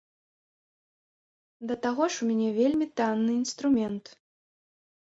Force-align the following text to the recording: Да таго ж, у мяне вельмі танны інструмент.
Да 1.71 1.75
таго 1.85 2.03
ж, 2.15 2.21
у 2.21 2.31
мяне 2.31 2.49
вельмі 2.59 2.91
танны 2.97 3.31
інструмент. 3.41 4.05